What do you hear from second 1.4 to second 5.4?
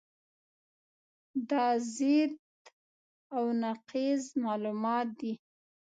دا ضد او نقیض معلومات دي.